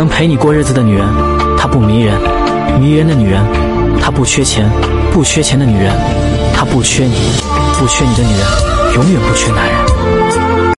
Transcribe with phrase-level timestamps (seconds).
[0.00, 1.06] 能陪你过日子的女人
[1.58, 2.18] 她不迷人。
[2.80, 3.44] 迷人的女人
[4.00, 4.66] 她不缺钱。
[5.12, 5.92] 不缺钱的女人
[6.54, 7.16] 她不缺你。
[7.78, 9.89] 不缺你的女人永远不缺男人。